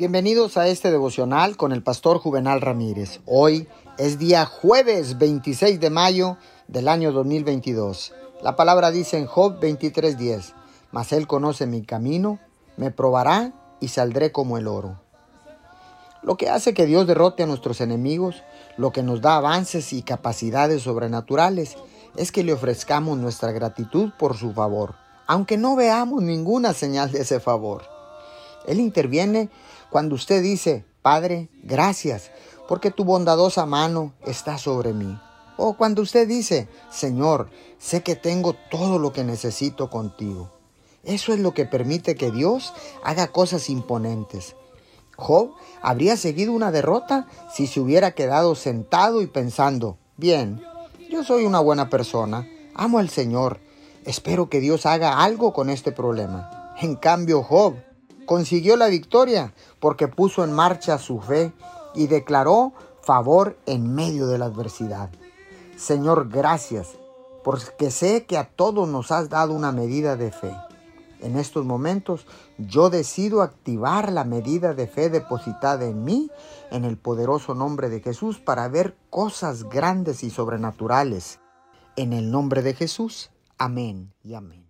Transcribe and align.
Bienvenidos 0.00 0.56
a 0.56 0.66
este 0.66 0.90
devocional 0.90 1.58
con 1.58 1.72
el 1.72 1.82
pastor 1.82 2.20
Juvenal 2.20 2.62
Ramírez. 2.62 3.20
Hoy 3.26 3.68
es 3.98 4.18
día 4.18 4.46
jueves 4.46 5.18
26 5.18 5.78
de 5.78 5.90
mayo 5.90 6.38
del 6.68 6.88
año 6.88 7.12
2022. 7.12 8.14
La 8.40 8.56
palabra 8.56 8.92
dice 8.92 9.18
en 9.18 9.26
Job 9.26 9.60
23:10, 9.60 10.54
mas 10.90 11.12
él 11.12 11.26
conoce 11.26 11.66
mi 11.66 11.82
camino, 11.82 12.38
me 12.78 12.90
probará 12.90 13.52
y 13.78 13.88
saldré 13.88 14.32
como 14.32 14.56
el 14.56 14.68
oro. 14.68 14.98
Lo 16.22 16.38
que 16.38 16.48
hace 16.48 16.72
que 16.72 16.86
Dios 16.86 17.06
derrote 17.06 17.42
a 17.42 17.46
nuestros 17.46 17.82
enemigos, 17.82 18.42
lo 18.78 18.92
que 18.92 19.02
nos 19.02 19.20
da 19.20 19.36
avances 19.36 19.92
y 19.92 20.00
capacidades 20.02 20.80
sobrenaturales, 20.80 21.76
es 22.16 22.32
que 22.32 22.42
le 22.42 22.54
ofrezcamos 22.54 23.18
nuestra 23.18 23.52
gratitud 23.52 24.12
por 24.18 24.34
su 24.34 24.54
favor, 24.54 24.94
aunque 25.26 25.58
no 25.58 25.76
veamos 25.76 26.22
ninguna 26.22 26.72
señal 26.72 27.12
de 27.12 27.20
ese 27.20 27.38
favor. 27.38 27.99
Él 28.70 28.78
interviene 28.78 29.50
cuando 29.90 30.14
usted 30.14 30.44
dice, 30.44 30.84
Padre, 31.02 31.48
gracias, 31.64 32.30
porque 32.68 32.92
tu 32.92 33.04
bondadosa 33.04 33.66
mano 33.66 34.12
está 34.24 34.58
sobre 34.58 34.92
mí. 34.92 35.18
O 35.56 35.74
cuando 35.74 36.02
usted 36.02 36.28
dice, 36.28 36.68
Señor, 36.88 37.50
sé 37.80 38.04
que 38.04 38.14
tengo 38.14 38.54
todo 38.70 39.00
lo 39.00 39.12
que 39.12 39.24
necesito 39.24 39.90
contigo. 39.90 40.52
Eso 41.02 41.32
es 41.32 41.40
lo 41.40 41.52
que 41.52 41.66
permite 41.66 42.14
que 42.14 42.30
Dios 42.30 42.72
haga 43.02 43.32
cosas 43.32 43.68
imponentes. 43.70 44.54
Job 45.16 45.50
habría 45.82 46.16
seguido 46.16 46.52
una 46.52 46.70
derrota 46.70 47.26
si 47.52 47.66
se 47.66 47.80
hubiera 47.80 48.12
quedado 48.12 48.54
sentado 48.54 49.20
y 49.20 49.26
pensando, 49.26 49.98
bien, 50.16 50.62
yo 51.10 51.24
soy 51.24 51.44
una 51.44 51.58
buena 51.58 51.90
persona, 51.90 52.48
amo 52.76 53.00
al 53.00 53.10
Señor, 53.10 53.58
espero 54.04 54.48
que 54.48 54.60
Dios 54.60 54.86
haga 54.86 55.24
algo 55.24 55.52
con 55.52 55.70
este 55.70 55.90
problema. 55.90 56.72
En 56.80 56.94
cambio, 56.94 57.42
Job 57.42 57.74
consiguió 58.30 58.76
la 58.76 58.86
victoria 58.86 59.52
porque 59.80 60.06
puso 60.06 60.44
en 60.44 60.52
marcha 60.52 60.98
su 60.98 61.20
fe 61.20 61.52
y 61.96 62.06
declaró 62.06 62.72
favor 63.02 63.58
en 63.66 63.92
medio 63.92 64.28
de 64.28 64.38
la 64.38 64.44
adversidad. 64.44 65.10
Señor, 65.76 66.28
gracias, 66.28 66.90
porque 67.42 67.90
sé 67.90 68.26
que 68.26 68.38
a 68.38 68.44
todos 68.44 68.88
nos 68.88 69.10
has 69.10 69.30
dado 69.30 69.52
una 69.52 69.72
medida 69.72 70.14
de 70.14 70.30
fe. 70.30 70.54
En 71.18 71.36
estos 71.36 71.64
momentos 71.64 72.24
yo 72.56 72.88
decido 72.88 73.42
activar 73.42 74.12
la 74.12 74.22
medida 74.22 74.74
de 74.74 74.86
fe 74.86 75.10
depositada 75.10 75.86
en 75.86 76.04
mí 76.04 76.30
en 76.70 76.84
el 76.84 76.98
poderoso 76.98 77.56
nombre 77.56 77.88
de 77.88 78.00
Jesús 78.00 78.38
para 78.38 78.68
ver 78.68 78.96
cosas 79.10 79.64
grandes 79.64 80.22
y 80.22 80.30
sobrenaturales. 80.30 81.40
En 81.96 82.12
el 82.12 82.30
nombre 82.30 82.62
de 82.62 82.74
Jesús, 82.74 83.32
amén 83.58 84.14
y 84.22 84.34
amén. 84.34 84.69